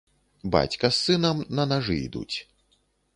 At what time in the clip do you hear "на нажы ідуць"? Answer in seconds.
1.59-2.35